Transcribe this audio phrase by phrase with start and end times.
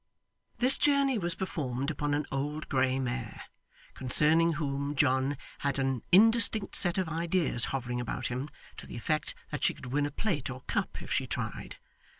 [0.57, 3.43] This journey was performed upon an old grey mare,
[3.93, 9.35] concerning whom John had an indistinct set of ideas hovering about him, to the effect
[9.51, 11.75] that she could win a plate or cup if she tried.